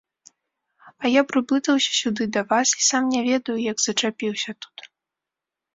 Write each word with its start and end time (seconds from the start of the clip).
А 1.03 1.11
я 1.15 1.21
прыблытаўся 1.33 1.91
сюды 2.01 2.23
да 2.39 2.43
вас 2.55 2.67
і 2.81 2.85
сам 2.89 3.03
не 3.13 3.21
ведаю, 3.29 3.59
як 3.71 3.77
зачапіўся 3.87 4.51
тут. 4.63 4.77